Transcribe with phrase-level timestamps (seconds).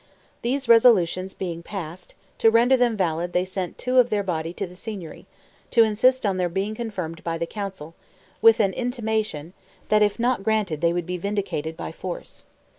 [0.41, 4.65] These resolutions being passed, to render them valid they sent two of their body to
[4.65, 5.27] the Signory,
[5.69, 7.93] to insist on their being confirmed by the Council,
[8.41, 9.53] with an intimation,
[9.89, 12.47] that if not granted they would be vindicated by force.